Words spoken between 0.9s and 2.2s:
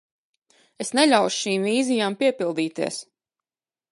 neļaušu šīm vīzijām